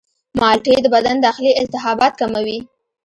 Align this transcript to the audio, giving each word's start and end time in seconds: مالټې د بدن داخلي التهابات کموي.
مالټې 0.39 0.75
د 0.81 0.85
بدن 0.95 1.15
داخلي 1.25 1.51
التهابات 1.61 2.13
کموي. 2.21 2.57